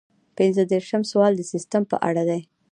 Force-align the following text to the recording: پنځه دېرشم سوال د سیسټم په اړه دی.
پنځه 0.37 0.63
دېرشم 0.71 1.01
سوال 1.11 1.33
د 1.37 1.41
سیسټم 1.51 1.83
په 1.91 1.97
اړه 2.09 2.23
دی. 2.29 2.41